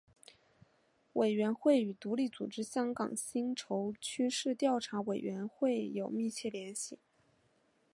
[1.13, 6.97] 委员会与独立组织香港薪酬趋势调查委员会有密切联系。